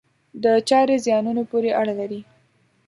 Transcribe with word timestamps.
دا 0.43 0.53
چارې 0.69 0.95
زیانونو 1.05 1.41
پورې 1.51 1.71
اړه 1.81 1.93
لري. 1.99 2.21